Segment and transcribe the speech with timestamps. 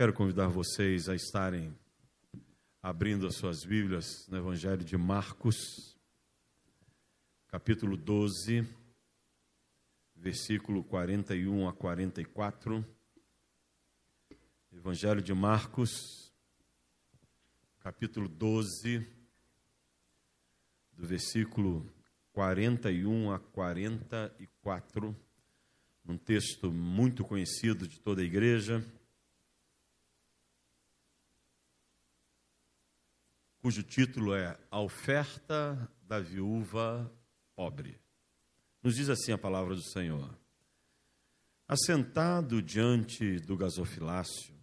[0.00, 1.78] Quero convidar vocês a estarem
[2.82, 5.94] abrindo as suas Bíblias no Evangelho de Marcos,
[7.48, 8.66] capítulo 12,
[10.16, 12.82] versículo 41 a 44.
[14.72, 16.32] Evangelho de Marcos,
[17.80, 19.06] capítulo 12,
[20.94, 21.86] do versículo
[22.32, 25.14] 41 a 44,
[26.06, 28.82] um texto muito conhecido de toda a igreja,
[33.60, 37.12] cujo título é A Oferta da Viúva
[37.54, 38.00] Pobre.
[38.82, 40.34] Nos diz assim a palavra do Senhor.
[41.68, 44.54] Assentado diante do gasofilácio,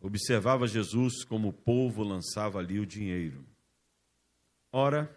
[0.00, 3.46] observava Jesus como o povo lançava ali o dinheiro.
[4.72, 5.14] Ora,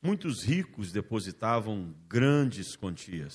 [0.00, 3.34] muitos ricos depositavam grandes quantias.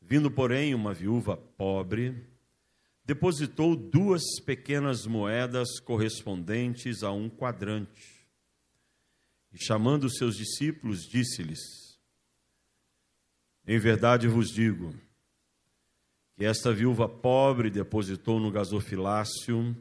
[0.00, 2.28] Vindo, porém, uma viúva pobre,
[3.04, 8.26] depositou duas pequenas moedas correspondentes a um quadrante.
[9.52, 11.60] E chamando seus discípulos, disse-lhes:
[13.66, 14.94] Em verdade vos digo
[16.34, 19.76] que esta viúva pobre depositou no gasofilácio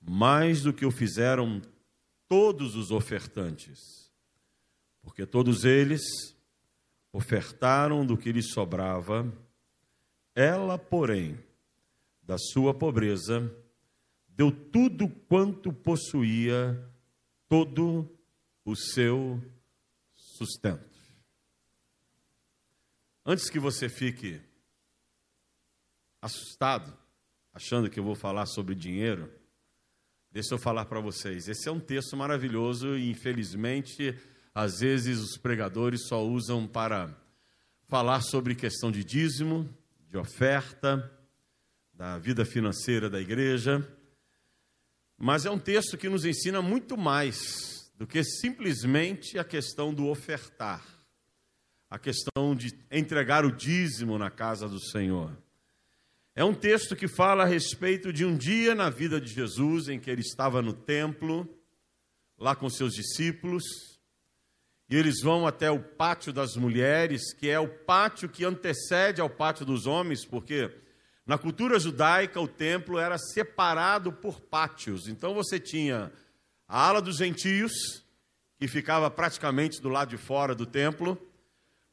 [0.00, 1.62] mais do que o fizeram
[2.28, 3.78] todos os ofertantes,
[5.00, 6.02] porque todos eles
[7.10, 9.32] ofertaram do que lhes sobrava,
[10.34, 11.38] ela, porém,
[12.28, 13.50] da sua pobreza,
[14.28, 16.78] deu tudo quanto possuía,
[17.48, 18.06] todo
[18.66, 19.42] o seu
[20.12, 20.86] sustento.
[23.24, 24.42] Antes que você fique
[26.20, 26.94] assustado,
[27.54, 29.32] achando que eu vou falar sobre dinheiro,
[30.30, 31.48] deixa eu falar para vocês.
[31.48, 34.14] Esse é um texto maravilhoso e, infelizmente,
[34.54, 37.18] às vezes os pregadores só usam para
[37.86, 39.66] falar sobre questão de dízimo,
[40.10, 41.17] de oferta,
[41.98, 43.84] da vida financeira da igreja,
[45.16, 50.06] mas é um texto que nos ensina muito mais do que simplesmente a questão do
[50.06, 50.80] ofertar,
[51.90, 55.36] a questão de entregar o dízimo na casa do Senhor.
[56.36, 59.98] É um texto que fala a respeito de um dia na vida de Jesus em
[59.98, 61.52] que ele estava no templo,
[62.38, 63.64] lá com seus discípulos,
[64.88, 69.28] e eles vão até o pátio das mulheres, que é o pátio que antecede ao
[69.28, 70.86] pátio dos homens, porque
[71.28, 75.06] na cultura judaica, o templo era separado por pátios.
[75.08, 76.10] Então você tinha
[76.66, 78.02] a ala dos gentios,
[78.58, 81.20] que ficava praticamente do lado de fora do templo.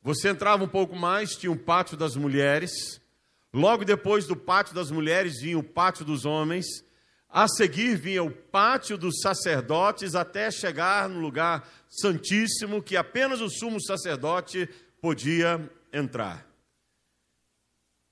[0.01, 3.01] Você entrava um pouco mais, tinha o pátio das mulheres.
[3.53, 6.65] Logo depois do pátio das mulheres vinha o pátio dos homens.
[7.29, 13.49] A seguir vinha o pátio dos sacerdotes, até chegar no lugar santíssimo, que apenas o
[13.49, 14.69] sumo sacerdote
[15.01, 16.54] podia entrar.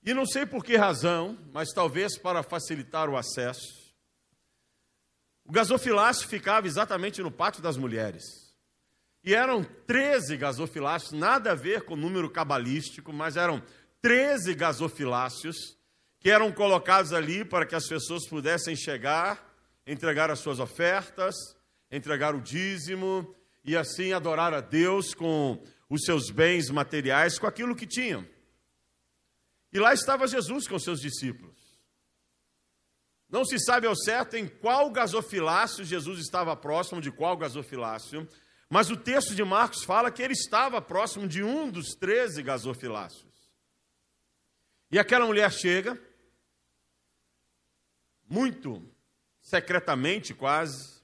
[0.06, 3.84] E não sei por que razão, mas talvez para facilitar o acesso,
[5.46, 8.24] o gasofilácio ficava exatamente no pátio das mulheres.
[9.24, 13.64] E eram 13 gasofilácios, nada a ver com o número cabalístico, mas eram
[14.02, 15.78] 13 gasofilácios
[16.20, 19.54] que eram colocados ali para que as pessoas pudessem chegar,
[19.88, 21.36] entregar as suas ofertas,
[21.92, 23.34] entregar o dízimo
[23.64, 28.26] e assim adorar a Deus com os seus bens materiais, com aquilo que tinham.
[29.74, 31.58] E lá estava Jesus com seus discípulos.
[33.28, 38.30] Não se sabe ao certo em qual gasofilácio Jesus estava próximo de qual gasofilácio,
[38.70, 43.34] mas o texto de Marcos fala que ele estava próximo de um dos treze gasofilácios.
[44.92, 46.00] E aquela mulher chega,
[48.30, 48.88] muito
[49.42, 51.02] secretamente quase,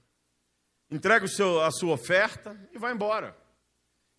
[0.88, 3.36] entrega seu, a sua oferta e vai embora.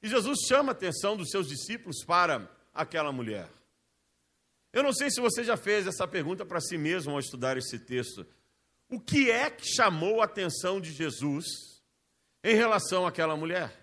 [0.03, 3.49] E Jesus chama a atenção dos seus discípulos para aquela mulher.
[4.73, 7.77] Eu não sei se você já fez essa pergunta para si mesmo ao estudar esse
[7.77, 8.25] texto.
[8.89, 11.45] O que é que chamou a atenção de Jesus
[12.43, 13.81] em relação àquela mulher?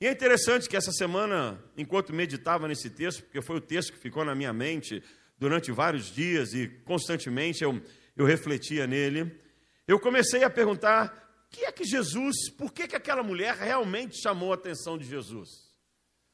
[0.00, 3.98] E é interessante que essa semana, enquanto meditava nesse texto, porque foi o texto que
[3.98, 5.02] ficou na minha mente
[5.36, 7.82] durante vários dias e constantemente eu,
[8.16, 9.38] eu refletia nele,
[9.86, 14.20] eu comecei a perguntar: o que é que Jesus, por que, que aquela mulher realmente
[14.22, 15.48] chamou a atenção de Jesus?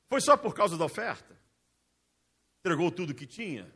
[0.09, 1.36] Foi só por causa da oferta?
[2.67, 3.73] Entregou tudo que tinha.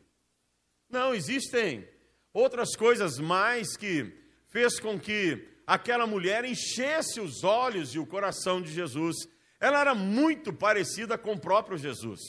[0.89, 1.87] Não, existem
[2.33, 4.11] outras coisas mais que
[4.49, 9.15] fez com que aquela mulher enchesse os olhos e o coração de Jesus.
[9.61, 12.19] Ela era muito parecida com o próprio Jesus.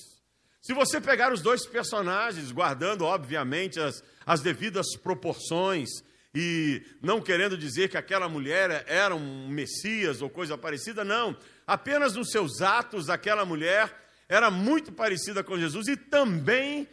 [0.60, 5.88] Se você pegar os dois personagens, guardando, obviamente, as, as devidas proporções,
[6.32, 11.36] e não querendo dizer que aquela mulher era um Messias ou coisa parecida, não.
[11.66, 13.92] Apenas nos seus atos, aquela mulher
[14.32, 16.88] era muito parecida com Jesus e também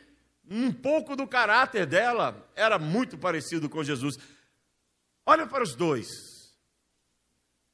[0.49, 4.19] um pouco do caráter dela era muito parecido com Jesus.
[5.25, 6.09] Olha para os dois.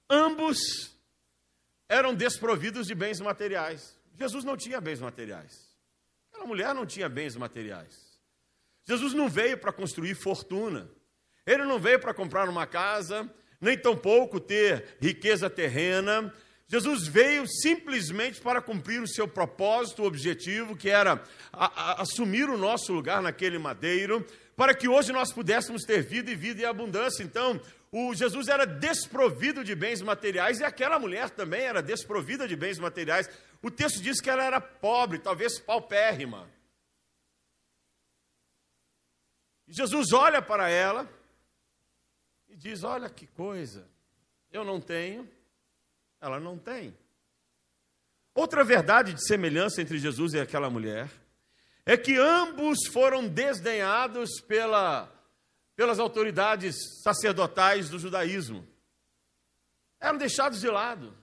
[0.07, 0.95] Ambos
[1.89, 3.99] eram desprovidos de bens materiais.
[4.19, 5.75] Jesus não tinha bens materiais.
[6.29, 8.19] Aquela mulher não tinha bens materiais.
[8.83, 10.91] Jesus não veio para construir fortuna.
[11.43, 13.27] Ele não veio para comprar uma casa,
[13.59, 16.31] nem tampouco ter riqueza terrena.
[16.67, 21.23] Jesus veio simplesmente para cumprir o seu propósito, o objetivo, que era
[21.53, 24.25] a, a, assumir o nosso lugar naquele madeiro,
[24.55, 27.21] para que hoje nós pudéssemos ter vida e vida em abundância.
[27.21, 32.55] Então, o Jesus era desprovido de bens materiais e aquela mulher também era desprovida de
[32.55, 33.29] bens materiais.
[33.61, 36.49] O texto diz que ela era pobre, talvez paupérrima.
[39.67, 41.07] E Jesus olha para ela
[42.47, 43.87] e diz: Olha que coisa,
[44.51, 45.29] eu não tenho,
[46.25, 46.97] ela não tem.
[48.33, 51.07] Outra verdade de semelhança entre Jesus e aquela mulher
[51.85, 55.07] é que ambos foram desdenhados pela,
[55.75, 58.67] pelas autoridades sacerdotais do judaísmo.
[59.99, 61.15] Eram deixados de lado.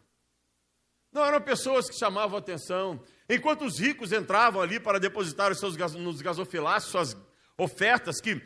[1.10, 3.02] Não eram pessoas que chamavam atenção.
[3.28, 7.16] Enquanto os ricos entravam ali para depositar os seus, nos gasofilácios suas
[7.58, 8.40] ofertas que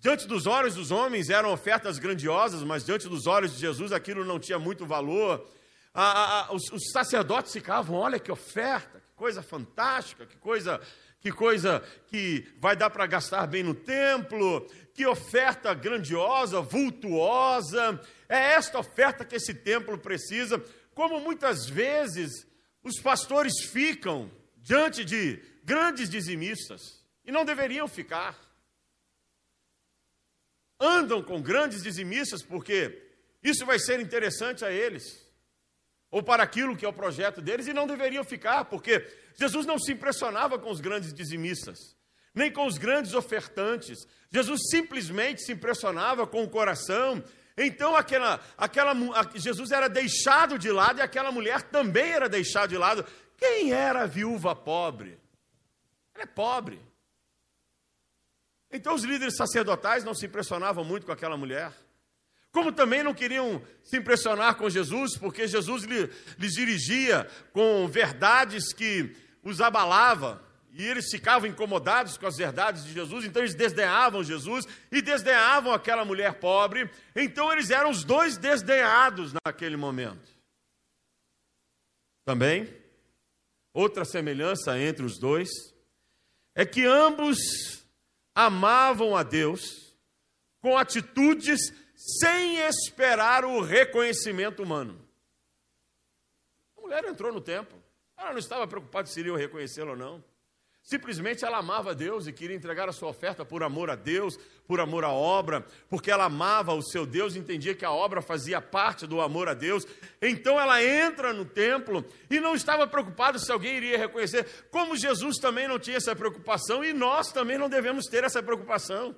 [0.00, 4.24] diante dos olhos dos homens eram ofertas grandiosas, mas diante dos olhos de Jesus aquilo
[4.24, 5.48] não tinha muito valor.
[5.92, 10.80] Ah, ah, os, os, sacerdotes ficavam, olha que oferta, que coisa fantástica, que coisa,
[11.20, 18.00] que coisa que vai dar para gastar bem no templo, que oferta grandiosa, vultuosa.
[18.28, 20.62] É esta oferta que esse templo precisa.
[20.94, 22.46] Como muitas vezes
[22.82, 28.50] os pastores ficam diante de grandes dizimistas e não deveriam ficar
[30.80, 33.12] andam com grandes dizimistas, porque
[33.42, 35.29] isso vai ser interessante a eles,
[36.10, 39.06] ou para aquilo que é o projeto deles, e não deveriam ficar, porque
[39.38, 41.78] Jesus não se impressionava com os grandes dizimistas,
[42.34, 43.98] nem com os grandes ofertantes,
[44.30, 47.22] Jesus simplesmente se impressionava com o coração.
[47.56, 48.94] Então aquela, aquela,
[49.34, 53.04] Jesus era deixado de lado e aquela mulher também era deixada de lado.
[53.36, 55.18] Quem era a viúva pobre?
[56.14, 56.80] Ela é pobre.
[58.70, 61.72] Então os líderes sacerdotais não se impressionavam muito com aquela mulher.
[62.52, 69.14] Como também não queriam se impressionar com Jesus, porque Jesus lhes dirigia com verdades que
[69.42, 70.42] os abalava,
[70.72, 75.72] e eles ficavam incomodados com as verdades de Jesus, então eles desdenhavam Jesus e desdenhavam
[75.72, 76.88] aquela mulher pobre.
[77.14, 80.30] Então eles eram os dois desdenhados naquele momento.
[82.24, 82.72] Também,
[83.74, 85.48] outra semelhança entre os dois
[86.54, 87.84] é que ambos
[88.34, 89.96] amavam a Deus
[90.60, 94.98] com atitudes sem esperar o reconhecimento humano.
[96.78, 97.78] A mulher entrou no templo,
[98.16, 100.24] ela não estava preocupada se iriam reconhecê-la ou não.
[100.82, 104.80] Simplesmente ela amava Deus e queria entregar a sua oferta por amor a Deus, por
[104.80, 109.06] amor à obra, porque ela amava o seu Deus entendia que a obra fazia parte
[109.06, 109.86] do amor a Deus.
[110.22, 115.36] Então ela entra no templo e não estava preocupada se alguém iria reconhecer, como Jesus
[115.36, 119.14] também não tinha essa preocupação e nós também não devemos ter essa preocupação.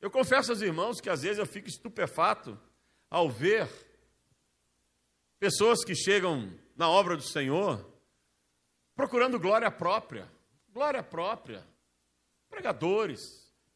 [0.00, 2.58] Eu confesso aos irmãos que às vezes eu fico estupefato
[3.10, 3.68] ao ver
[5.40, 7.84] pessoas que chegam na obra do Senhor
[8.94, 10.30] procurando glória própria.
[10.72, 11.66] Glória própria.
[12.48, 13.20] Pregadores,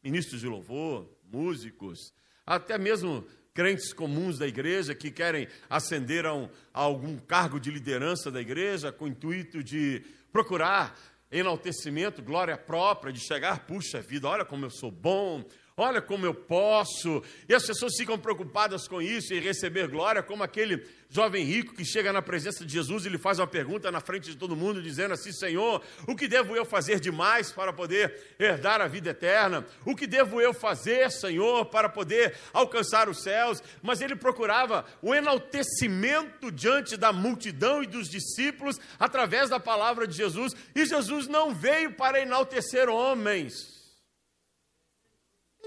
[0.03, 2.13] ministros de louvor, músicos,
[2.45, 7.69] até mesmo crentes comuns da igreja que querem ascender a, um, a algum cargo de
[7.69, 10.97] liderança da igreja com o intuito de procurar
[11.31, 15.43] enaltecimento, glória própria, de chegar, puxa vida, olha como eu sou bom,
[15.75, 17.23] olha como eu posso.
[17.49, 21.85] E as pessoas ficam preocupadas com isso e receber glória, como aquele jovem rico que
[21.85, 24.81] chega na presença de Jesus e lhe faz uma pergunta na frente de todo mundo,
[24.81, 29.65] dizendo assim: Senhor, o que devo eu fazer demais para poder herdar a vida eterna?
[29.85, 33.61] O que devo eu fazer, Senhor, para poder alcançar os céus?
[33.81, 40.15] Mas ele procurava o enaltecimento diante da multidão e dos discípulos através da palavra de
[40.15, 43.82] Jesus, e Jesus não veio para enaltecer homens.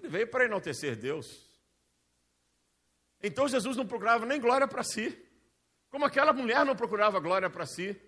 [0.07, 1.45] Ele veio para enaltecer Deus.
[3.21, 5.19] Então Jesus não procurava nem glória para si,
[5.91, 8.01] como aquela mulher não procurava glória para si.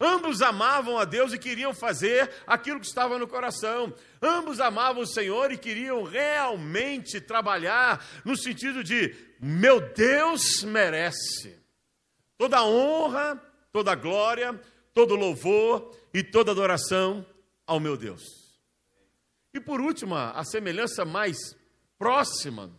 [0.00, 3.94] Ambos amavam a Deus e queriam fazer aquilo que estava no coração.
[4.20, 11.56] Ambos amavam o Senhor e queriam realmente trabalhar no sentido de: meu Deus merece
[12.36, 13.40] toda honra,
[13.72, 14.60] toda glória,
[14.92, 17.24] todo louvor e toda adoração
[17.64, 18.43] ao meu Deus.
[19.54, 21.56] E por último, a semelhança mais
[21.96, 22.76] próxima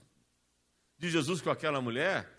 [0.98, 2.29] de Jesus com aquela mulher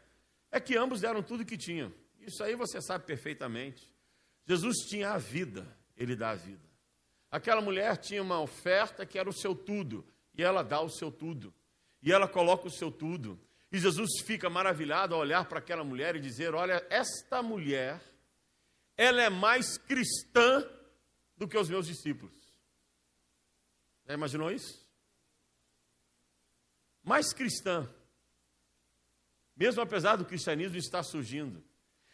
[0.52, 1.90] é que ambos deram tudo que tinham.
[2.20, 3.82] Isso aí você sabe perfeitamente.
[4.44, 5.66] Jesus tinha a vida,
[5.96, 6.68] ele dá a vida.
[7.30, 11.10] Aquela mulher tinha uma oferta que era o seu tudo, e ela dá o seu
[11.10, 11.52] tudo,
[12.02, 13.40] e ela coloca o seu tudo.
[13.72, 18.00] E Jesus fica maravilhado ao olhar para aquela mulher e dizer: Olha, esta mulher,
[18.96, 20.64] ela é mais cristã
[21.36, 22.45] do que os meus discípulos.
[24.06, 24.86] Já imaginou isso?
[27.02, 27.88] Mais cristã.
[29.56, 31.64] Mesmo apesar do cristianismo estar surgindo.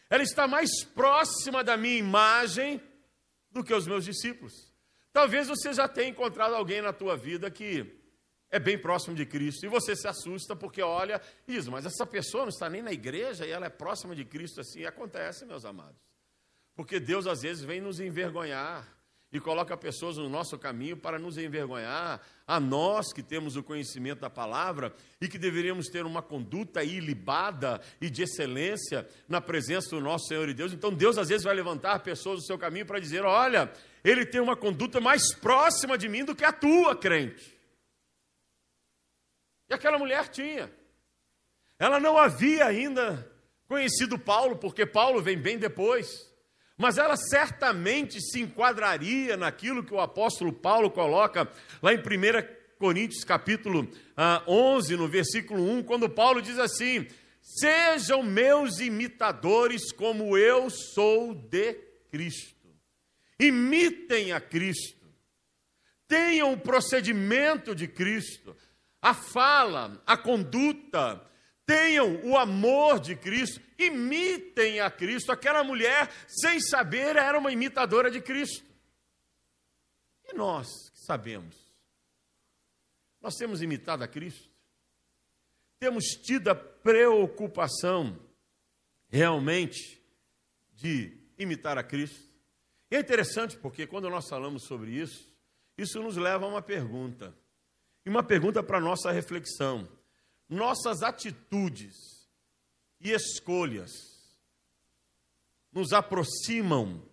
[0.09, 2.81] Ela está mais próxima da minha imagem
[3.51, 4.73] do que os meus discípulos.
[5.11, 7.99] Talvez você já tenha encontrado alguém na tua vida que
[8.49, 12.43] é bem próximo de Cristo e você se assusta porque olha diz, mas essa pessoa
[12.43, 14.79] não está nem na igreja e ela é próxima de Cristo assim.
[14.81, 15.99] E acontece, meus amados.
[16.75, 18.87] Porque Deus às vezes vem nos envergonhar
[19.33, 24.19] e coloca pessoas no nosso caminho para nos envergonhar, a nós que temos o conhecimento
[24.19, 29.99] da palavra e que deveríamos ter uma conduta ilibada e de excelência na presença do
[29.99, 30.71] nosso Senhor e Deus.
[30.71, 33.73] Então Deus às vezes vai levantar pessoas do seu caminho para dizer: olha,
[34.03, 37.57] ele tem uma conduta mais próxima de mim do que a tua, crente.
[39.67, 40.71] E aquela mulher tinha.
[41.79, 43.27] Ela não havia ainda
[43.67, 46.31] conhecido Paulo, porque Paulo vem bem depois
[46.77, 51.49] mas ela certamente se enquadraria naquilo que o apóstolo Paulo coloca
[51.81, 52.01] lá em 1
[52.77, 53.87] Coríntios capítulo
[54.47, 57.07] 11, ah, no versículo 1, quando Paulo diz assim:
[57.41, 61.75] Sejam meus imitadores como eu sou de
[62.11, 62.67] Cristo.
[63.39, 65.03] Imitem a Cristo.
[66.07, 68.55] Tenham o procedimento de Cristo,
[69.01, 71.21] a fala, a conduta,
[71.65, 75.31] tenham o amor de Cristo, imitem a Cristo.
[75.31, 78.65] Aquela mulher, sem saber, era uma imitadora de Cristo.
[80.25, 81.55] E nós que sabemos?
[83.21, 84.49] Nós temos imitado a Cristo?
[85.79, 88.19] Temos tido a preocupação
[89.09, 90.01] realmente
[90.73, 92.31] de imitar a Cristo?
[92.91, 95.33] E é interessante porque quando nós falamos sobre isso,
[95.77, 97.35] isso nos leva a uma pergunta.
[98.05, 99.87] E uma pergunta para a nossa reflexão
[100.53, 102.29] nossas atitudes
[102.99, 103.91] e escolhas
[105.71, 107.03] nos aproximam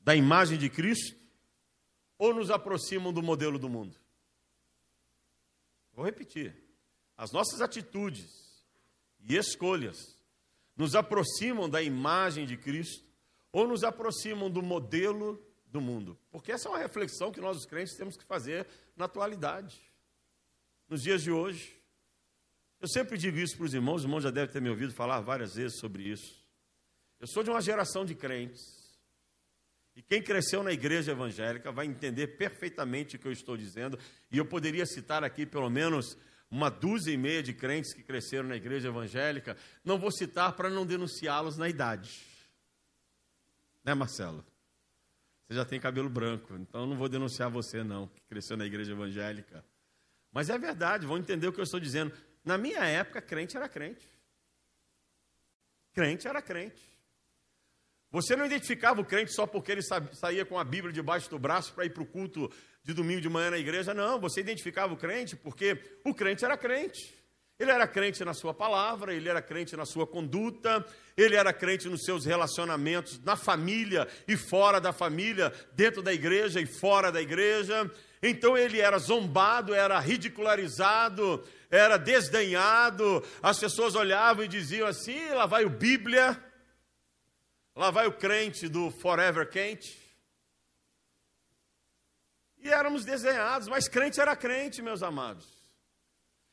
[0.00, 1.16] da imagem de Cristo
[2.18, 3.96] ou nos aproximam do modelo do mundo?
[5.92, 6.54] Vou repetir.
[7.16, 8.64] As nossas atitudes
[9.20, 10.16] e escolhas
[10.76, 13.04] nos aproximam da imagem de Cristo
[13.50, 16.18] ou nos aproximam do modelo do mundo?
[16.30, 19.80] Porque essa é uma reflexão que nós, os crentes, temos que fazer na atualidade,
[20.88, 21.77] nos dias de hoje.
[22.80, 25.20] Eu sempre digo isso para os irmãos, os irmãos já devem ter me ouvido falar
[25.20, 26.46] várias vezes sobre isso.
[27.18, 28.78] Eu sou de uma geração de crentes.
[29.96, 33.98] E quem cresceu na igreja evangélica vai entender perfeitamente o que eu estou dizendo.
[34.30, 36.16] E eu poderia citar aqui pelo menos
[36.48, 39.56] uma dúzia e meia de crentes que cresceram na igreja evangélica.
[39.84, 42.24] Não vou citar para não denunciá-los na idade.
[43.84, 44.44] Né, Marcelo?
[45.48, 48.92] Você já tem cabelo branco, então não vou denunciar você, não, que cresceu na igreja
[48.92, 49.64] evangélica.
[50.30, 52.12] Mas é verdade, vão entender o que eu estou dizendo.
[52.48, 54.08] Na minha época, crente era crente.
[55.92, 56.82] Crente era crente.
[58.10, 61.74] Você não identificava o crente só porque ele saía com a Bíblia debaixo do braço
[61.74, 62.50] para ir para o culto
[62.82, 64.18] de domingo de manhã na igreja, não.
[64.18, 67.14] Você identificava o crente porque o crente era crente.
[67.58, 70.82] Ele era crente na sua palavra, ele era crente na sua conduta,
[71.18, 76.62] ele era crente nos seus relacionamentos na família e fora da família, dentro da igreja
[76.62, 77.90] e fora da igreja.
[78.22, 83.24] Então ele era zombado, era ridicularizado, era desdenhado.
[83.42, 86.42] As pessoas olhavam e diziam assim: lá vai o Bíblia,
[87.74, 89.96] lá vai o crente do Forever Quente.
[92.58, 95.46] E éramos desenhados, mas crente era crente, meus amados.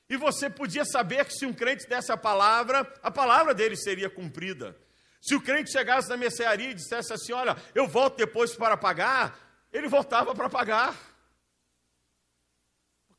[0.07, 4.09] E você podia saber que se um crente desse a palavra, a palavra dele seria
[4.09, 4.77] cumprida.
[5.19, 9.67] Se o crente chegasse na mercearia e dissesse assim: Olha, eu volto depois para pagar,
[9.73, 10.95] ele voltava para pagar.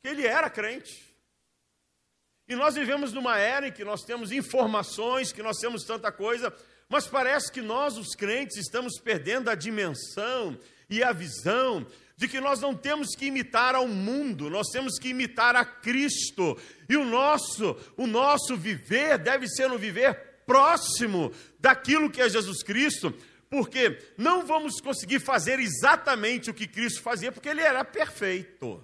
[0.01, 1.07] Porque ele era crente.
[2.47, 6.53] E nós vivemos numa era em que nós temos informações, que nós temos tanta coisa,
[6.87, 10.57] mas parece que nós, os crentes, estamos perdendo a dimensão
[10.89, 11.85] e a visão
[12.15, 16.57] de que nós não temos que imitar ao mundo, nós temos que imitar a Cristo.
[16.89, 22.63] E o nosso, o nosso viver deve ser um viver próximo daquilo que é Jesus
[22.63, 23.13] Cristo,
[23.49, 28.81] porque não vamos conseguir fazer exatamente o que Cristo fazia, porque ele era perfeito.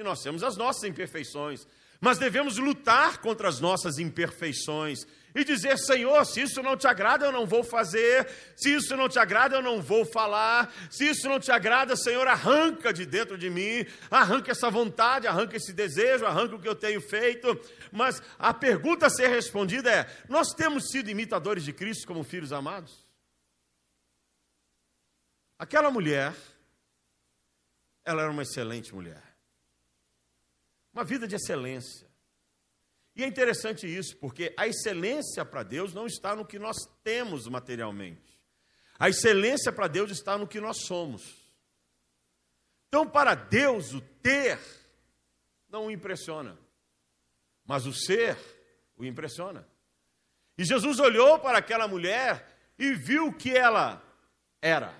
[0.00, 1.66] E nós temos as nossas imperfeições,
[2.00, 5.00] mas devemos lutar contra as nossas imperfeições
[5.34, 8.26] e dizer: Senhor, se isso não te agrada, eu não vou fazer,
[8.56, 12.26] se isso não te agrada, eu não vou falar, se isso não te agrada, Senhor,
[12.26, 16.74] arranca de dentro de mim, arranca essa vontade, arranca esse desejo, arranca o que eu
[16.74, 17.60] tenho feito.
[17.92, 22.54] Mas a pergunta a ser respondida é: nós temos sido imitadores de Cristo como filhos
[22.54, 23.06] amados?
[25.58, 26.34] Aquela mulher
[28.02, 29.29] ela era uma excelente mulher.
[30.92, 32.08] Uma vida de excelência.
[33.14, 37.46] E é interessante isso, porque a excelência para Deus não está no que nós temos
[37.46, 38.40] materialmente.
[38.98, 41.40] A excelência para Deus está no que nós somos.
[42.88, 44.58] Então, para Deus, o ter
[45.68, 46.58] não o impressiona,
[47.64, 48.36] mas o ser
[48.96, 49.66] o impressiona.
[50.58, 52.46] E Jesus olhou para aquela mulher
[52.78, 54.02] e viu que ela
[54.60, 54.94] era.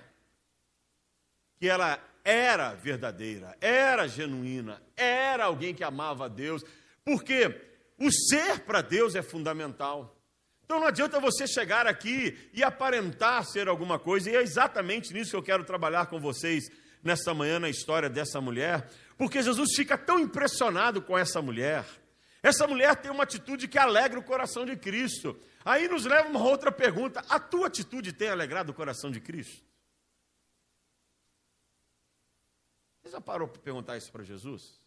[1.59, 6.63] Que ela era verdadeira, era genuína, era alguém que amava a Deus,
[7.03, 7.59] porque
[7.97, 10.17] o ser para Deus é fundamental.
[10.63, 15.31] Então não adianta você chegar aqui e aparentar ser alguma coisa, e é exatamente nisso
[15.31, 16.69] que eu quero trabalhar com vocês
[17.03, 21.85] nesta manhã na história dessa mulher, porque Jesus fica tão impressionado com essa mulher.
[22.43, 25.39] Essa mulher tem uma atitude que alegra o coração de Cristo.
[25.63, 29.63] Aí nos leva uma outra pergunta: a tua atitude tem alegrado o coração de Cristo?
[33.00, 34.79] Você já parou para perguntar isso para Jesus?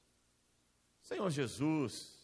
[1.02, 2.14] Senhor Jesus,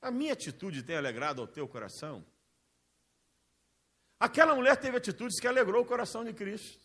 [0.00, 2.24] a minha atitude tem alegrado ao teu coração?
[4.20, 6.78] Aquela mulher teve atitudes que alegrou o coração de Cristo,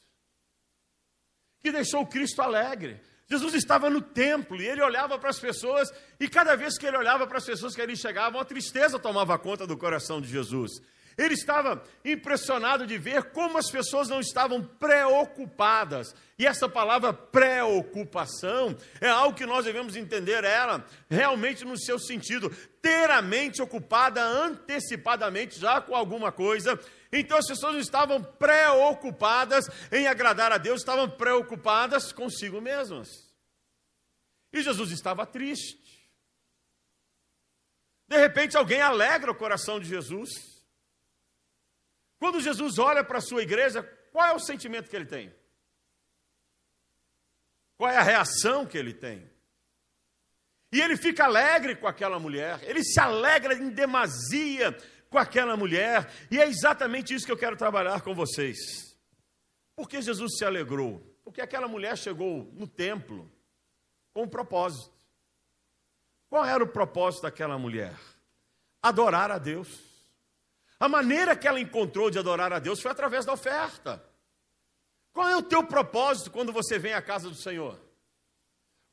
[1.61, 3.01] que deixou Cristo alegre.
[3.27, 6.97] Jesus estava no templo e ele olhava para as pessoas, e cada vez que ele
[6.97, 10.81] olhava para as pessoas que ali chegavam, a tristeza tomava conta do coração de Jesus.
[11.19, 16.15] Ele estava impressionado de ver como as pessoas não estavam preocupadas.
[16.37, 22.49] E essa palavra preocupação é algo que nós devemos entender ela realmente no seu sentido,
[22.81, 26.79] ter a mente ocupada antecipadamente já com alguma coisa.
[27.11, 33.09] Então as pessoas não estavam preocupadas em agradar a Deus, estavam preocupadas consigo mesmas.
[34.53, 35.99] E Jesus estava triste.
[38.07, 40.48] De repente alguém alegra o coração de Jesus.
[42.19, 45.33] Quando Jesus olha para a sua igreja, qual é o sentimento que ele tem?
[47.77, 49.29] Qual é a reação que ele tem?
[50.71, 54.77] E ele fica alegre com aquela mulher, ele se alegra em demasia
[55.09, 58.95] com aquela mulher, e é exatamente isso que eu quero trabalhar com vocês.
[59.75, 60.99] Por que Jesus se alegrou?
[61.23, 63.31] Porque aquela mulher chegou no templo
[64.13, 64.93] com um propósito.
[66.29, 67.97] Qual era o propósito daquela mulher?
[68.83, 69.88] Adorar a Deus.
[70.79, 74.01] A maneira que ela encontrou de adorar a Deus foi através da oferta.
[75.11, 77.77] Qual é o teu propósito quando você vem à casa do Senhor?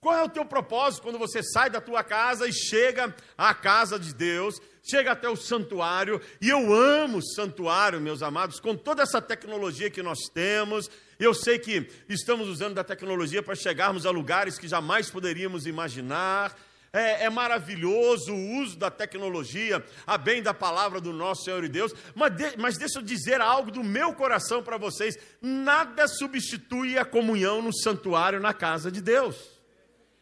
[0.01, 3.99] Qual é o teu propósito quando você sai da tua casa e chega à casa
[3.99, 6.21] de Deus, chega até o santuário?
[6.41, 10.91] E eu amo o santuário, meus amados, com toda essa tecnologia que nós temos.
[11.19, 16.57] Eu sei que estamos usando da tecnologia para chegarmos a lugares que jamais poderíamos imaginar
[16.97, 21.69] é, é, maravilhoso o uso da tecnologia, a bem da palavra do nosso Senhor e
[21.69, 26.97] Deus, mas, de, mas deixa eu dizer algo do meu coração para vocês: nada substitui
[26.99, 29.37] a comunhão no santuário, na casa de Deus.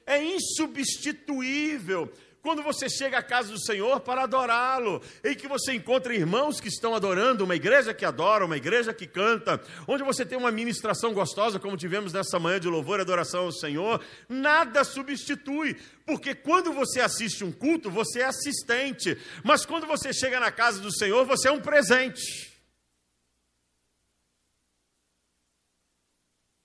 [0.04, 2.12] É insubstituível
[2.44, 6.68] quando você chega à casa do Senhor para adorá-lo, em que você encontra irmãos que
[6.68, 9.58] estão adorando, uma igreja que adora, uma igreja que canta,
[9.88, 13.52] onde você tem uma ministração gostosa, como tivemos nessa manhã de louvor e adoração ao
[13.52, 20.12] Senhor, nada substitui, porque quando você assiste um culto, você é assistente, mas quando você
[20.12, 22.52] chega na casa do Senhor, você é um presente.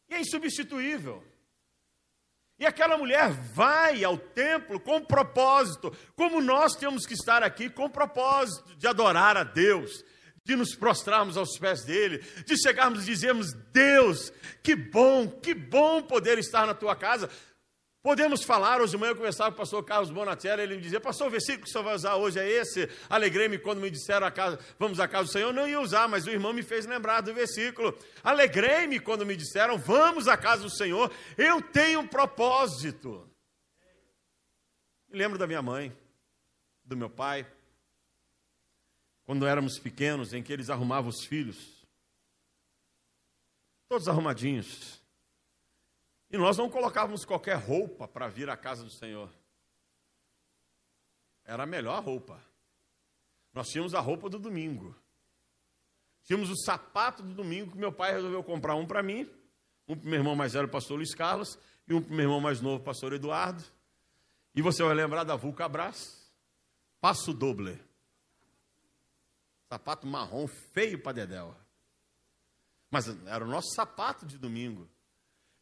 [0.09, 1.23] E é insubstituível.
[2.59, 7.89] E aquela mulher vai ao templo com propósito, como nós temos que estar aqui com
[7.89, 10.03] propósito de adorar a Deus,
[10.43, 16.01] de nos prostrarmos aos pés dele, de chegarmos e dizermos: Deus, que bom, que bom
[16.01, 17.29] poder estar na tua casa.
[18.01, 21.01] Podemos falar, hoje de manhã eu conversava com o pastor Carlos Bonatelli, ele me dizia,
[21.01, 24.25] pastor, o versículo que o senhor vai usar hoje é esse, alegrei-me quando me disseram,
[24.25, 26.63] a casa, vamos à casa do Senhor, eu não ia usar, mas o irmão me
[26.63, 31.99] fez lembrar do versículo, alegrei-me quando me disseram, vamos à casa do Senhor, eu tenho
[31.99, 33.29] um propósito.
[35.09, 35.93] Me lembro da minha mãe,
[36.85, 37.45] do meu pai,
[39.25, 41.85] quando éramos pequenos, em que eles arrumavam os filhos,
[43.89, 44.98] todos arrumadinhos,
[46.31, 49.29] e nós não colocávamos qualquer roupa para vir à casa do Senhor.
[51.43, 52.39] Era a melhor roupa.
[53.53, 54.95] Nós tínhamos a roupa do domingo.
[56.23, 59.27] Tínhamos o sapato do domingo que meu pai resolveu comprar um para mim,
[59.87, 62.61] um para meu irmão mais velho, pastor Luiz Carlos, e um para meu irmão mais
[62.61, 63.63] novo, pastor Eduardo.
[64.53, 66.31] E você vai lembrar da Vulca Brás,
[67.01, 67.81] passo doble.
[69.67, 71.55] Sapato marrom feio para Dedéu.
[72.91, 74.87] Mas era o nosso sapato de domingo.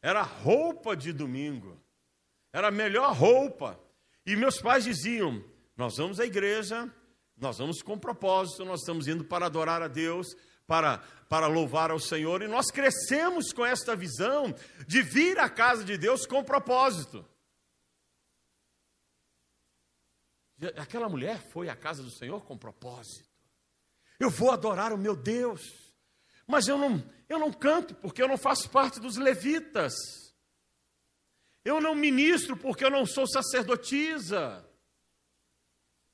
[0.00, 1.80] Era roupa de domingo.
[2.52, 3.78] Era a melhor roupa.
[4.24, 5.44] E meus pais diziam:
[5.76, 6.92] Nós vamos à igreja,
[7.36, 10.26] nós vamos com propósito, nós estamos indo para adorar a Deus,
[10.66, 14.54] para, para louvar ao Senhor, e nós crescemos com esta visão
[14.86, 17.24] de vir à casa de Deus com propósito.
[20.76, 23.28] Aquela mulher foi à casa do Senhor com propósito.
[24.18, 25.62] Eu vou adorar o meu Deus,
[26.46, 29.94] mas eu não, eu não canto porque eu não faço parte dos levitas.
[31.64, 34.64] Eu não ministro porque eu não sou sacerdotisa.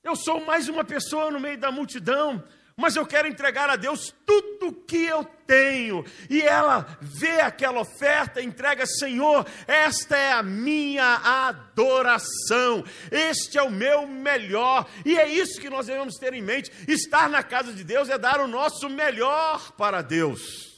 [0.03, 2.42] Eu sou mais uma pessoa no meio da multidão,
[2.77, 6.05] mas eu quero entregar a Deus tudo que eu tenho.
[6.29, 11.14] E ela vê aquela oferta, entrega, Senhor, esta é a minha
[11.48, 14.90] adoração, este é o meu melhor.
[15.07, 18.18] E é isso que nós devemos ter em mente: estar na casa de Deus é
[18.18, 20.73] dar o nosso melhor para Deus.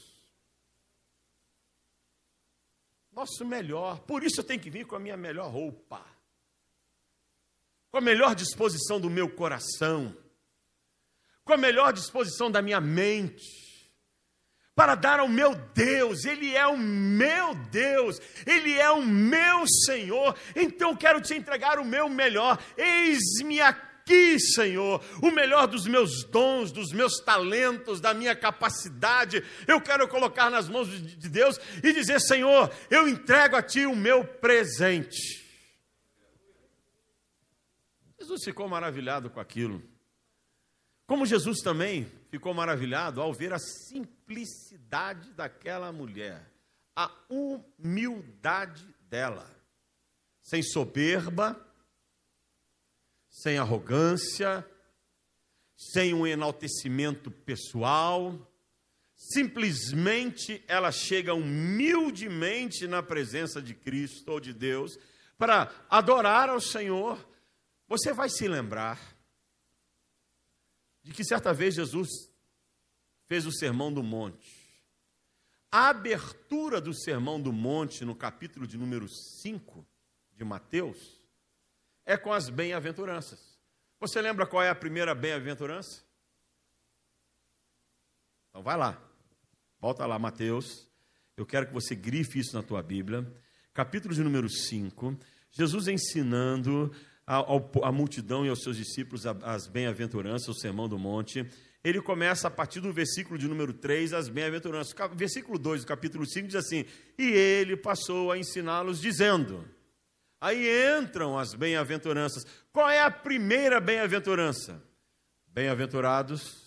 [3.16, 6.04] Nosso melhor, por isso eu tenho que vir com a minha melhor roupa,
[7.90, 10.14] com a melhor disposição do meu coração.
[11.42, 13.90] Com a melhor disposição da minha mente,
[14.74, 20.36] para dar ao meu Deus, Ele é o meu Deus, Ele é o meu Senhor,
[20.54, 23.85] então quero te entregar o meu melhor, eis-me aqui,
[24.38, 30.48] Senhor, o melhor dos meus dons, dos meus talentos, da minha capacidade, eu quero colocar
[30.50, 35.44] nas mãos de Deus e dizer: Senhor, eu entrego a Ti o meu presente.
[38.18, 39.82] Jesus ficou maravilhado com aquilo.
[41.06, 46.50] Como Jesus também ficou maravilhado ao ver a simplicidade daquela mulher,
[46.94, 49.48] a humildade dela,
[50.42, 51.65] sem soberba,
[53.36, 54.66] sem arrogância,
[55.76, 58.50] sem um enaltecimento pessoal,
[59.14, 64.98] simplesmente ela chega humildemente na presença de Cristo ou de Deus
[65.36, 67.28] para adorar ao Senhor.
[67.86, 68.98] Você vai se lembrar
[71.02, 72.08] de que certa vez Jesus
[73.26, 74.50] fez o Sermão do Monte.
[75.70, 79.06] A abertura do Sermão do Monte, no capítulo de número
[79.42, 79.86] 5
[80.32, 81.15] de Mateus,
[82.06, 83.58] é com as bem-aventuranças.
[83.98, 86.02] Você lembra qual é a primeira bem-aventurança?
[88.48, 89.02] Então vai lá,
[89.80, 90.88] volta lá, Mateus.
[91.36, 93.26] Eu quero que você grife isso na tua Bíblia.
[93.74, 95.18] Capítulo de número 5,
[95.50, 96.90] Jesus ensinando
[97.26, 101.46] a, multidão e aos seus discípulos as bem-aventuranças, o sermão do monte.
[101.84, 104.94] Ele começa a partir do versículo de número 3, as bem-aventuranças.
[105.14, 106.84] Versículo 2 do capítulo 5 diz assim:
[107.18, 109.75] E ele passou a ensiná-los, dizendo.
[110.40, 110.66] Aí
[110.98, 112.44] entram as bem-aventuranças.
[112.72, 114.82] Qual é a primeira bem-aventurança?
[115.46, 116.66] Bem-aventurados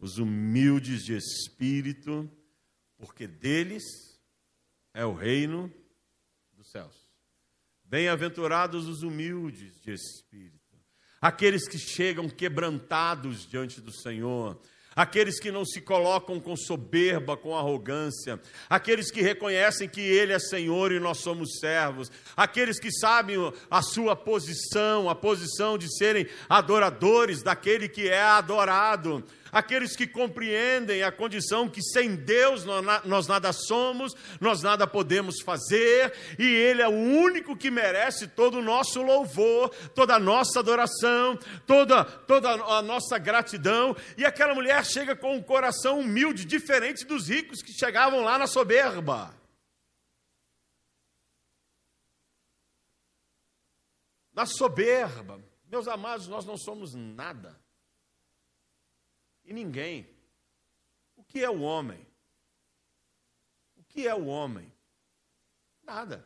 [0.00, 2.30] os humildes de espírito,
[2.96, 3.82] porque deles
[4.92, 5.72] é o reino
[6.52, 7.08] dos céus.
[7.84, 10.78] Bem-aventurados os humildes de espírito,
[11.20, 14.60] aqueles que chegam quebrantados diante do Senhor,
[14.94, 20.38] aqueles que não se colocam com soberba, com arrogância, aqueles que reconhecem que Ele é
[20.38, 23.36] Senhor e nós somos servos, aqueles que sabem
[23.70, 31.04] a sua posição, a posição de serem adoradores daquele que é adorado aqueles que compreendem
[31.04, 32.64] a condição que sem Deus
[33.04, 38.58] nós nada somos, nós nada podemos fazer, e Ele é o único que merece todo
[38.58, 43.96] o nosso louvor, toda a nossa adoração, toda, toda a nossa gratidão.
[44.18, 48.48] E aquela mulher chega com um coração humilde, diferente dos ricos que chegavam lá na
[48.48, 49.32] soberba.
[54.32, 55.40] Na soberba,
[55.70, 57.63] meus amados, nós não somos nada
[59.44, 60.08] e ninguém.
[61.16, 62.06] O que é o homem?
[63.76, 64.72] O que é o homem?
[65.82, 66.24] Nada.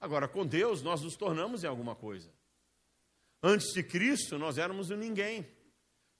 [0.00, 2.32] Agora, com Deus, nós nos tornamos em alguma coisa.
[3.42, 5.46] Antes de Cristo, nós éramos um ninguém.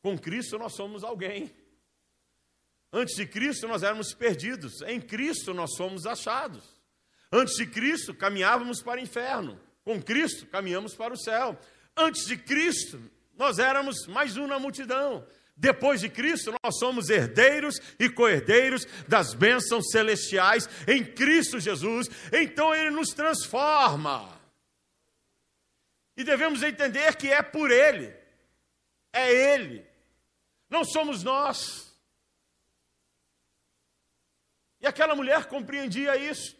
[0.02, 1.54] Com Cristo, nós somos alguém.
[2.92, 4.80] Antes de Cristo, nós éramos perdidos.
[4.82, 6.64] Em Cristo, nós somos achados.
[7.30, 9.60] Antes de Cristo, caminhávamos para o inferno.
[9.84, 11.58] Com Cristo, caminhamos para o céu.
[11.96, 13.00] Antes de Cristo,
[13.36, 15.26] nós éramos mais um na multidão.
[15.56, 22.08] Depois de Cristo, nós somos herdeiros e co-herdeiros das bênçãos celestiais em Cristo Jesus.
[22.30, 24.38] Então Ele nos transforma.
[26.14, 28.14] E devemos entender que é por Ele,
[29.12, 29.86] é Ele,
[30.68, 31.86] não somos nós.
[34.80, 36.54] E aquela mulher compreendia isso.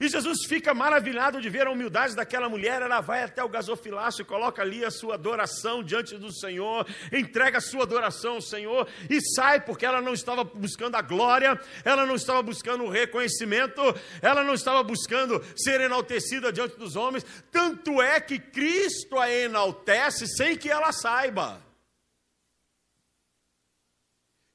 [0.00, 2.82] E Jesus fica maravilhado de ver a humildade daquela mulher.
[2.82, 7.60] Ela vai até o gasofilácio, coloca ali a sua adoração diante do Senhor, entrega a
[7.60, 12.16] sua adoração ao Senhor e sai, porque ela não estava buscando a glória, ela não
[12.16, 13.80] estava buscando o reconhecimento,
[14.20, 17.24] ela não estava buscando ser enaltecida diante dos homens.
[17.52, 21.62] Tanto é que Cristo a enaltece sem que ela saiba.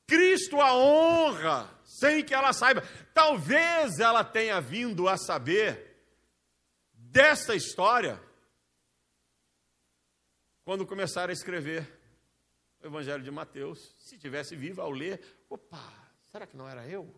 [0.06, 1.70] Cristo a honra,
[2.00, 2.82] sem que ela saiba.
[3.14, 5.90] Talvez ela tenha vindo a saber
[6.94, 8.22] desta história
[10.64, 12.00] quando começaram a escrever
[12.82, 13.96] o Evangelho de Mateus.
[13.98, 15.92] Se tivesse vivo ao ler, opa,
[16.32, 17.14] será que não era eu?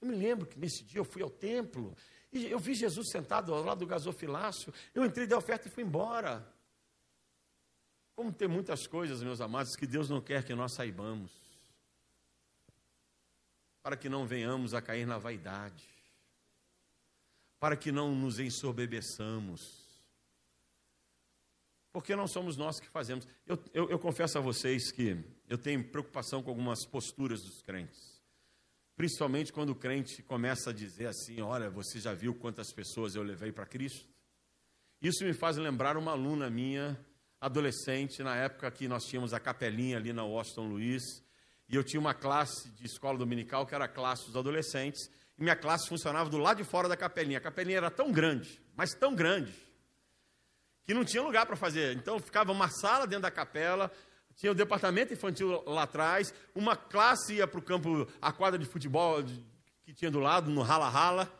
[0.00, 1.96] Eu me lembro que nesse dia eu fui ao templo
[2.32, 4.72] e eu vi Jesus sentado ao lado do gasofilácio.
[4.94, 6.46] Eu entrei da oferta e fui embora.
[8.16, 11.43] Como tem muitas coisas, meus amados, que Deus não quer que nós saibamos,
[13.84, 15.86] para que não venhamos a cair na vaidade,
[17.60, 19.60] para que não nos ensoberbeçamos,
[21.92, 23.28] porque não somos nós que fazemos.
[23.46, 28.22] Eu, eu, eu confesso a vocês que eu tenho preocupação com algumas posturas dos crentes,
[28.96, 33.22] principalmente quando o crente começa a dizer assim: Olha, você já viu quantas pessoas eu
[33.22, 34.08] levei para Cristo?
[35.02, 36.98] Isso me faz lembrar uma aluna minha
[37.38, 41.22] adolescente, na época que nós tínhamos a capelinha ali na Washington Luiz,
[41.68, 45.42] e eu tinha uma classe de escola dominical que era a classe dos adolescentes, e
[45.42, 47.38] minha classe funcionava do lado de fora da capelinha.
[47.38, 49.54] A capelinha era tão grande, mas tão grande,
[50.84, 51.96] que não tinha lugar para fazer.
[51.96, 53.90] Então ficava uma sala dentro da capela,
[54.36, 58.66] tinha o departamento infantil lá atrás, uma classe ia para o campo, a quadra de
[58.66, 59.22] futebol
[59.84, 61.32] que tinha do lado, no rala-rala,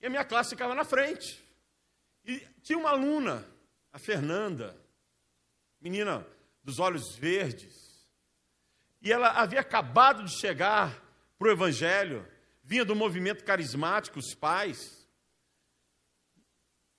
[0.00, 1.42] e a minha classe ficava na frente.
[2.24, 3.46] E tinha uma aluna,
[3.92, 4.76] a Fernanda,
[5.80, 6.26] menina
[6.62, 7.81] dos olhos verdes.
[9.02, 11.02] E ela havia acabado de chegar
[11.36, 12.26] para o Evangelho,
[12.62, 15.06] vinha do movimento carismático, os pais.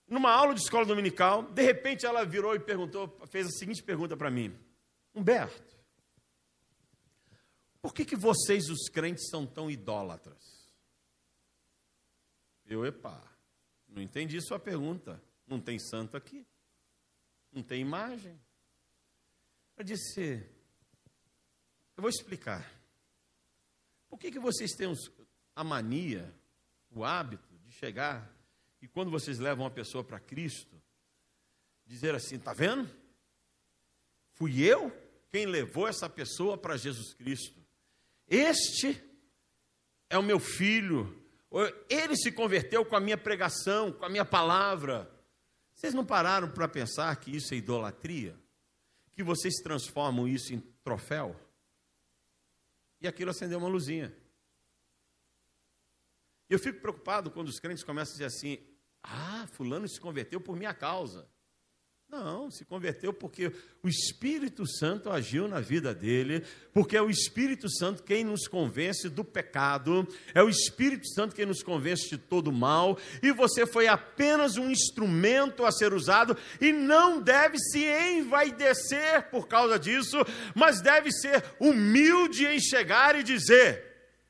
[0.06, 4.18] Numa aula de escola dominical, de repente ela virou e perguntou, fez a seguinte pergunta
[4.18, 4.54] para mim:
[5.16, 5.78] Humberto,
[7.82, 10.70] por que, que vocês, os crentes, são tão idólatras?
[12.66, 13.22] Eu, epa,
[13.88, 15.22] não entendi sua pergunta.
[15.46, 16.46] Não tem santo aqui.
[17.52, 18.40] Não tem imagem.
[19.78, 20.44] Eu disse,
[21.96, 22.70] eu vou explicar.
[24.10, 24.92] Por que, que vocês têm
[25.56, 26.34] a mania,
[26.92, 28.32] o hábito de chegar
[28.82, 30.82] e quando vocês levam uma pessoa para Cristo,
[31.86, 32.90] dizer assim, tá vendo?
[34.34, 34.92] Fui eu
[35.30, 37.60] quem levou essa pessoa para Jesus Cristo.
[38.28, 39.02] Este
[40.10, 41.22] é o meu filho.
[41.90, 45.10] Ele se converteu com a minha pregação, com a minha palavra.
[45.74, 48.38] Vocês não pararam para pensar que isso é idolatria?
[49.14, 51.36] que vocês transformam isso em troféu?
[53.04, 54.16] E aquilo acendeu uma luzinha.
[56.50, 58.66] Eu fico preocupado quando os crentes começam a dizer assim:
[59.04, 61.30] ah, Fulano se converteu por minha causa.
[62.14, 67.68] Não, se converteu porque o Espírito Santo agiu na vida dele, porque é o Espírito
[67.68, 72.52] Santo quem nos convence do pecado, é o Espírito Santo quem nos convence de todo
[72.52, 79.32] mal, e você foi apenas um instrumento a ser usado e não deve se envaidecer
[79.32, 80.18] por causa disso,
[80.54, 83.84] mas deve ser humilde em chegar e dizer: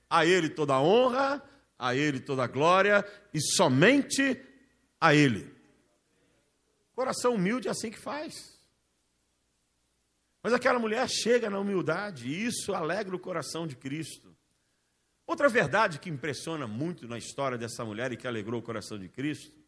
[0.10, 1.44] a Ele toda a honra,
[1.78, 4.40] a Ele toda a glória e somente
[5.02, 5.53] a Ele.
[6.94, 8.60] Coração humilde é assim que faz.
[10.42, 14.36] Mas aquela mulher chega na humildade e isso alegra o coração de Cristo.
[15.26, 19.08] Outra verdade que impressiona muito na história dessa mulher e que alegrou o coração de
[19.08, 19.64] Cristo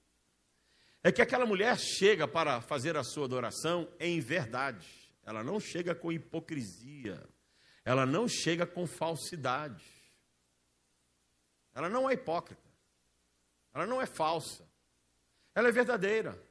[1.02, 4.88] é que aquela mulher chega para fazer a sua adoração em verdade.
[5.24, 7.24] Ela não chega com hipocrisia.
[7.86, 9.86] Ela não chega com falsidade.
[11.74, 12.70] Ela não é hipócrita.
[13.74, 14.68] Ela não é falsa.
[15.54, 16.42] Ela é verdadeira.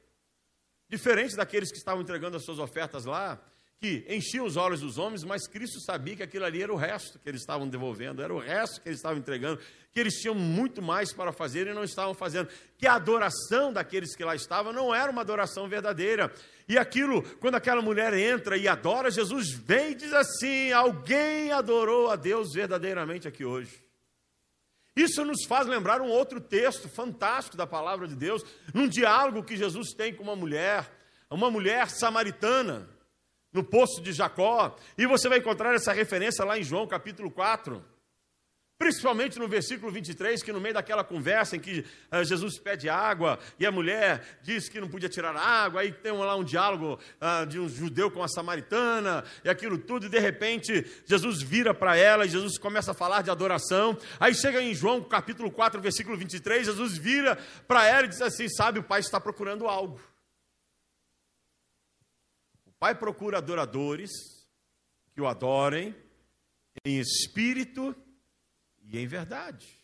[0.89, 3.41] Diferente daqueles que estavam entregando as suas ofertas lá,
[3.79, 7.19] que enchiam os olhos dos homens, mas Cristo sabia que aquilo ali era o resto
[7.19, 9.59] que eles estavam devolvendo, era o resto que eles estavam entregando,
[9.91, 12.49] que eles tinham muito mais para fazer e não estavam fazendo.
[12.77, 16.33] Que a adoração daqueles que lá estavam não era uma adoração verdadeira.
[16.67, 22.09] E aquilo, quando aquela mulher entra e adora, Jesus vem e diz assim: Alguém adorou
[22.09, 23.84] a Deus verdadeiramente aqui hoje.
[24.95, 29.57] Isso nos faz lembrar um outro texto fantástico da palavra de Deus, num diálogo que
[29.57, 30.89] Jesus tem com uma mulher,
[31.29, 32.89] uma mulher samaritana,
[33.51, 37.94] no poço de Jacó, e você vai encontrar essa referência lá em João capítulo 4.
[38.77, 43.39] Principalmente no versículo 23, que no meio daquela conversa em que uh, Jesus pede água
[43.57, 47.45] e a mulher diz que não podia tirar água, aí tem lá um diálogo uh,
[47.45, 51.95] de um judeu com a samaritana e aquilo tudo, e de repente Jesus vira para
[51.95, 53.97] ela e Jesus começa a falar de adoração.
[54.19, 58.49] Aí chega em João capítulo 4, versículo 23, Jesus vira para ela e diz assim:
[58.49, 60.01] Sabe, o pai está procurando algo.
[62.65, 64.11] O pai procura adoradores
[65.13, 65.95] que o adorem
[66.83, 67.95] em espírito
[68.87, 69.79] e em verdade.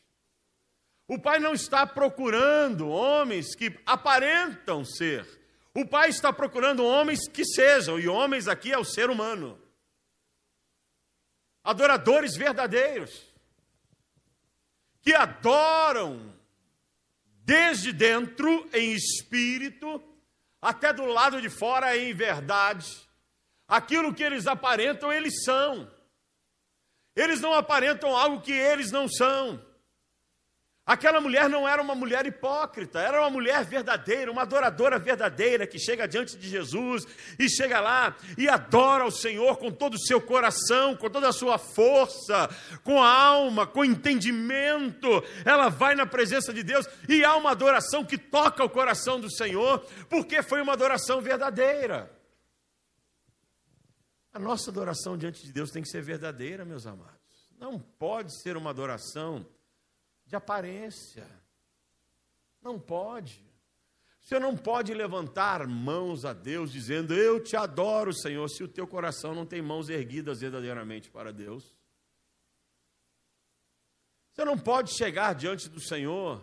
[1.07, 5.27] O Pai não está procurando homens que aparentam ser.
[5.73, 9.59] O Pai está procurando homens que sejam, e homens aqui é o ser humano.
[11.63, 13.11] adoradores verdadeiros,
[15.01, 16.33] que adoram
[17.43, 20.01] desde dentro em espírito,
[20.61, 22.87] até do lado de fora em verdade.
[23.67, 25.89] Aquilo que eles aparentam, eles são.
[27.15, 29.59] Eles não aparentam algo que eles não são.
[30.83, 35.77] Aquela mulher não era uma mulher hipócrita, era uma mulher verdadeira, uma adoradora verdadeira que
[35.77, 37.05] chega diante de Jesus
[37.37, 41.33] e chega lá e adora o Senhor com todo o seu coração, com toda a
[41.33, 42.49] sua força,
[42.83, 45.23] com a alma, com entendimento.
[45.45, 49.31] Ela vai na presença de Deus e há uma adoração que toca o coração do
[49.31, 52.20] Senhor, porque foi uma adoração verdadeira.
[54.33, 57.49] A nossa adoração diante de Deus tem que ser verdadeira, meus amados.
[57.59, 59.45] Não pode ser uma adoração
[60.25, 61.27] de aparência.
[62.61, 63.45] Não pode.
[64.21, 68.87] Você não pode levantar mãos a Deus dizendo: Eu te adoro, Senhor, se o teu
[68.87, 71.75] coração não tem mãos erguidas verdadeiramente para Deus.
[74.31, 76.41] Você não pode chegar diante do Senhor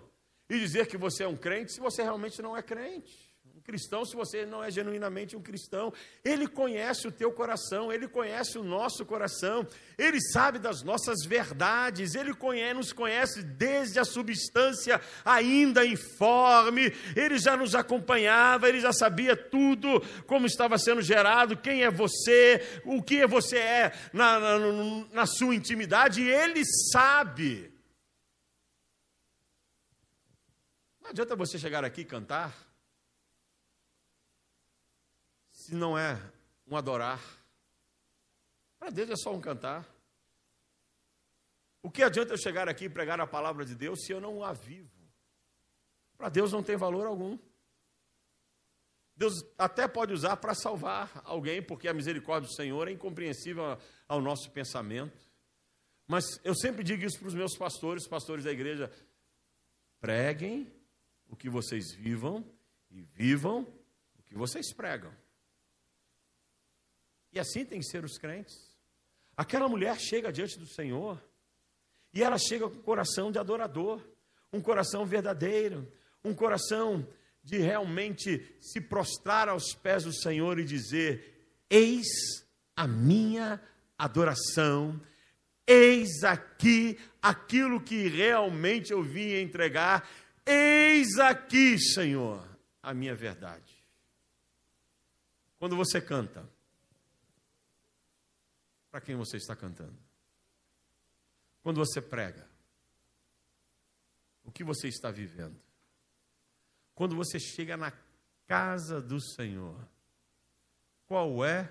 [0.51, 3.28] e dizer que você é um crente se você realmente não é crente
[3.68, 5.92] cristão se você não é genuinamente um cristão.
[6.24, 9.66] Ele conhece o teu coração, ele conhece o nosso coração,
[9.98, 17.38] ele sabe das nossas verdades, ele conhece, nos conhece desde a substância ainda informe, ele
[17.38, 23.02] já nos acompanhava, ele já sabia tudo, como estava sendo gerado, quem é você, o
[23.02, 24.59] que você é na, na,
[25.12, 27.70] na sua intimidade, ele sabe.
[31.02, 32.67] Não adianta você chegar aqui e cantar
[35.68, 36.18] se não é
[36.66, 37.20] um adorar?
[38.78, 39.87] Para Deus é só um cantar.
[41.83, 44.42] O que adianta eu chegar aqui e pregar a palavra de Deus se eu não
[44.42, 44.90] a vivo?
[46.16, 47.38] Para Deus não tem valor algum.
[49.14, 53.78] Deus até pode usar para salvar alguém, porque a misericórdia do Senhor é incompreensível
[54.09, 55.28] ao nosso pensamento.
[56.07, 58.90] Mas eu sempre digo isso para os meus pastores, pastores da igreja:
[60.00, 60.72] preguem
[61.28, 62.42] o que vocês vivam
[62.90, 63.66] e vivam
[64.18, 65.12] o que vocês pregam.
[67.33, 68.57] E assim tem que ser os crentes.
[69.37, 71.23] Aquela mulher chega diante do Senhor
[72.12, 74.03] e ela chega com um coração de adorador,
[74.53, 75.91] um coração verdadeiro,
[76.25, 77.07] um coração
[77.43, 82.07] de realmente se prostrar aos pés do Senhor e dizer: Eis
[82.75, 83.61] a minha
[83.97, 85.01] adoração,
[85.67, 90.09] eis aqui aquilo que realmente eu vim entregar,
[90.45, 92.47] eis aqui, Senhor,
[92.83, 93.77] a minha verdade.
[95.59, 96.49] Quando você canta,
[98.99, 99.97] para quem você está cantando.
[101.63, 102.51] Quando você prega,
[104.43, 105.57] o que você está vivendo?
[106.97, 107.93] Quando você chega na
[108.45, 109.89] casa do Senhor,
[111.07, 111.71] qual é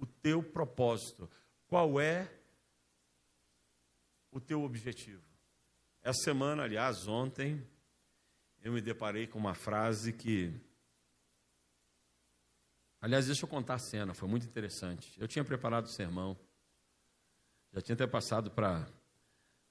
[0.00, 1.30] o teu propósito?
[1.68, 2.28] Qual é
[4.32, 5.22] o teu objetivo?
[6.02, 7.64] Essa semana, aliás, ontem,
[8.60, 10.60] eu me deparei com uma frase que
[13.00, 15.14] Aliás, deixa eu contar a cena, foi muito interessante.
[15.20, 16.36] Eu tinha preparado o sermão,
[17.78, 18.88] já tinha até passado para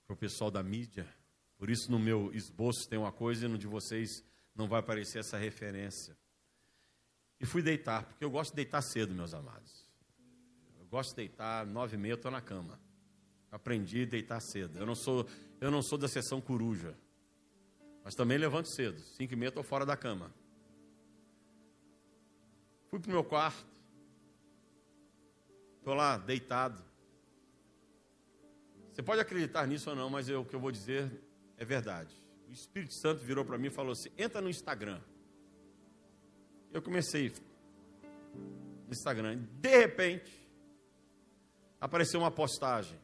[0.07, 1.05] o pessoal da mídia,
[1.57, 4.23] por isso no meu esboço tem uma coisa e no de vocês
[4.55, 6.17] não vai aparecer essa referência.
[7.37, 9.85] E fui deitar, porque eu gosto de deitar cedo, meus amados.
[10.79, 12.79] Eu gosto de deitar nove e meia, estou na cama.
[13.51, 14.79] Aprendi a deitar cedo.
[14.79, 15.27] Eu não sou,
[15.59, 16.97] eu não sou da sessão coruja,
[18.05, 19.01] mas também levanto cedo.
[19.01, 20.33] Cinco e meia estou fora da cama.
[22.89, 23.67] Fui para o meu quarto.
[25.79, 26.86] Estou lá deitado.
[28.97, 31.21] Você pode acreditar nisso ou não, mas eu, o que eu vou dizer
[31.55, 32.11] é verdade.
[32.49, 34.99] O Espírito Santo virou para mim e falou assim: entra no Instagram.
[36.73, 37.31] Eu comecei
[38.33, 39.43] no Instagram.
[39.61, 40.49] De repente,
[41.79, 42.99] apareceu uma postagem.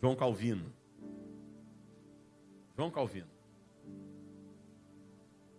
[0.00, 0.72] João Calvino.
[2.76, 3.30] João Calvino.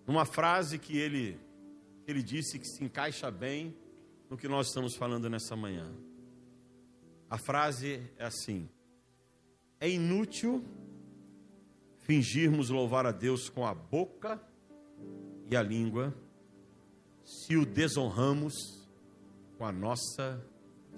[0.07, 1.37] Uma frase que ele
[2.07, 3.77] ele disse que se encaixa bem
[4.29, 5.93] no que nós estamos falando nessa manhã.
[7.33, 8.69] A frase é assim:
[9.79, 10.63] É inútil
[11.97, 14.39] fingirmos louvar a Deus com a boca
[15.49, 16.13] e a língua,
[17.25, 18.53] se o desonramos
[19.57, 20.45] com a nossa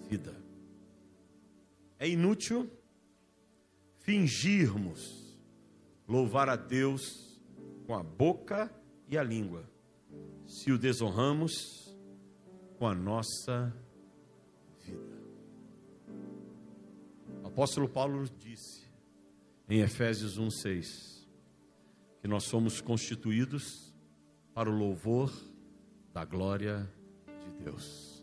[0.09, 0.35] vida.
[1.97, 2.69] É inútil
[3.99, 5.39] fingirmos
[6.05, 7.39] louvar a Deus
[7.87, 8.69] com a boca
[9.07, 9.63] e a língua,
[10.45, 11.53] se o desonramos
[12.77, 13.73] com a nossa
[14.81, 15.14] vida.
[17.55, 18.83] Apóstolo Paulo disse
[19.69, 21.25] em Efésios 1:6
[22.19, 23.95] que nós somos constituídos
[24.53, 25.31] para o louvor
[26.11, 26.85] da glória
[27.45, 28.21] de Deus.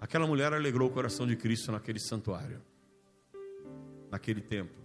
[0.00, 2.62] Aquela mulher alegrou o coração de Cristo naquele santuário,
[4.10, 4.82] naquele templo,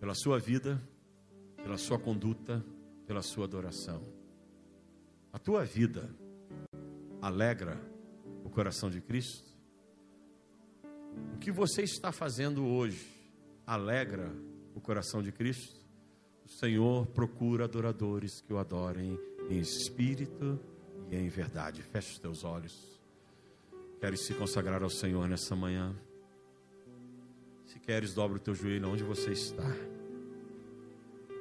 [0.00, 0.82] pela sua vida,
[1.56, 2.64] pela sua conduta,
[3.06, 4.02] pela sua adoração.
[5.34, 6.08] A tua vida
[7.20, 7.78] alegra
[8.42, 9.55] o coração de Cristo?
[11.34, 13.06] O que você está fazendo hoje
[13.66, 14.32] alegra
[14.74, 15.80] o coração de Cristo?
[16.44, 19.18] O Senhor procura adoradores que o adorem
[19.50, 20.58] em espírito
[21.10, 21.82] e em verdade.
[21.82, 23.00] Feche os teus olhos.
[24.00, 25.94] Queres se consagrar ao Senhor nessa manhã?
[27.64, 29.68] Se queres, dobra o teu joelho onde você está.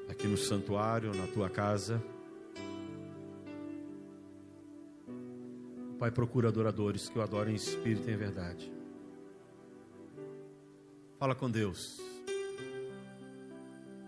[0.09, 2.01] Aqui no santuário, na tua casa.
[5.91, 8.74] O Pai procura adoradores que o adorem em espírito e em verdade.
[11.25, 11.99] Fala com Deus.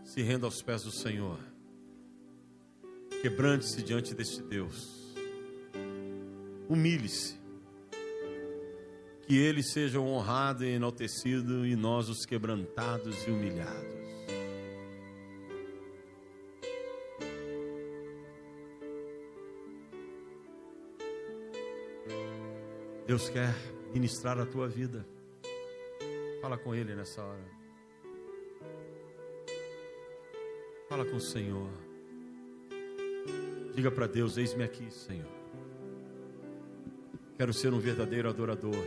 [0.04, 1.40] Se renda aos pés do Senhor.
[3.24, 5.16] Quebrante-se diante deste Deus.
[6.70, 7.36] Humilhe-se
[9.26, 13.98] que ele seja honrado e enaltecido e nós os quebrantados e humilhados.
[23.08, 23.56] Deus quer
[23.92, 25.17] ministrar a tua vida.
[26.48, 27.44] Fala com Ele nessa hora.
[30.88, 31.70] Fala com o Senhor.
[33.76, 35.28] Diga para Deus: Eis-me aqui, Senhor.
[37.36, 38.82] Quero ser um verdadeiro adorador.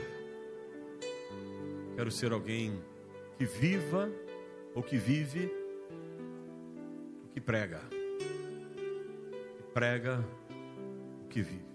[1.96, 2.82] Quero ser alguém
[3.36, 4.10] que viva
[4.74, 5.52] ou que vive
[7.26, 7.82] o que prega.
[9.58, 10.24] Que prega
[11.22, 11.69] o que vive.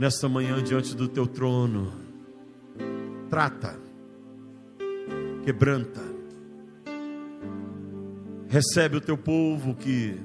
[0.00, 1.92] nesta manhã diante do teu trono,
[3.28, 3.78] trata,
[5.44, 6.00] quebranta,
[8.48, 10.18] recebe o teu povo que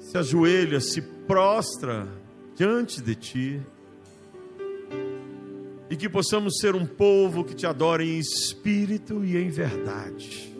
[0.00, 2.08] se ajoelha, se prostra
[2.56, 3.62] diante de ti,
[5.88, 10.52] e que possamos ser um povo que te adore em espírito e em verdade.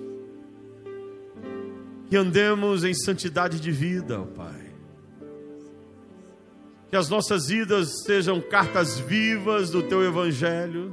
[2.09, 4.64] Que andemos em santidade de vida, ó Pai.
[6.95, 10.93] Que as nossas vidas sejam cartas vivas do Teu Evangelho,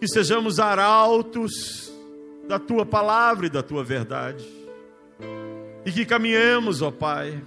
[0.00, 1.92] que sejamos arautos
[2.48, 4.48] da Tua palavra e da Tua verdade,
[5.84, 7.38] e que caminhemos, ó Pai,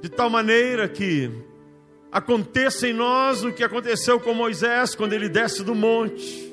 [0.00, 1.30] de tal maneira que
[2.10, 6.50] aconteça em nós o que aconteceu com Moisés quando ele desce do monte.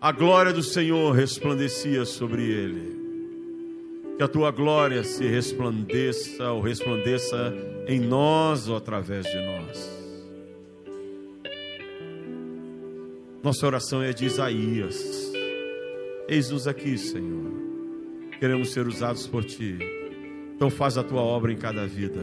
[0.00, 2.93] A glória do Senhor resplandecia sobre ele.
[4.16, 7.52] Que a tua glória se resplandeça ou resplandeça
[7.86, 9.94] em nós ou através de nós.
[13.42, 15.32] Nossa oração é de Isaías.
[16.26, 17.52] Eis-nos aqui, Senhor.
[18.38, 19.76] Queremos ser usados por ti.
[20.56, 22.22] Então faz a tua obra em cada vida.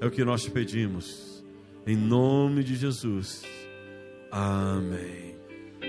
[0.00, 1.44] É o que nós te pedimos.
[1.86, 3.44] Em nome de Jesus.
[4.32, 5.36] Amém.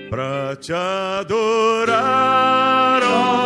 [0.10, 1.98] Para te adorar,
[3.04, 3.38] ó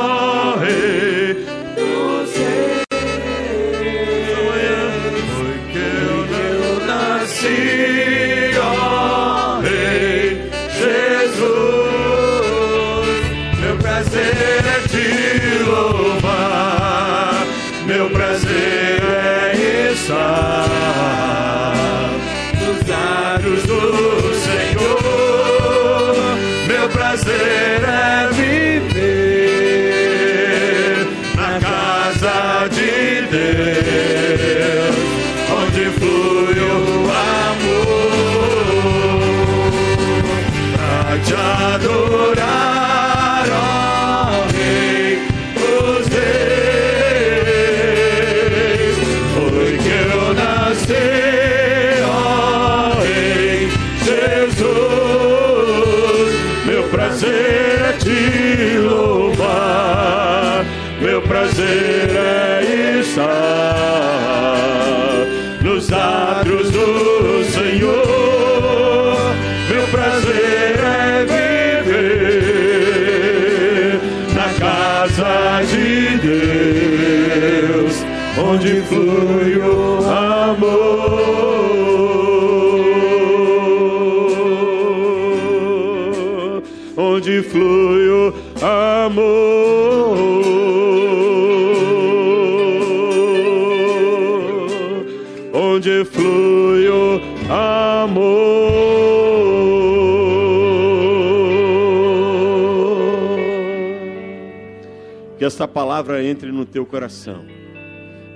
[106.02, 107.45] palavra entre no teu coração,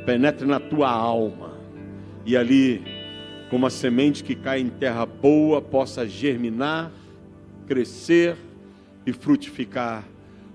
[0.06, 1.58] penetre na tua alma
[2.24, 2.84] e ali,
[3.50, 6.92] como a semente que cai em terra boa, possa germinar,
[7.66, 8.38] crescer
[9.04, 10.04] e frutificar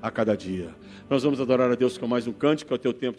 [0.00, 0.68] a cada dia.
[1.08, 3.18] Nós vamos adorar a Deus com mais um cântico, é o teu tempo de